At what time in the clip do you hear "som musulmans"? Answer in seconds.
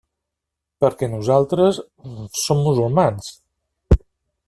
2.45-3.33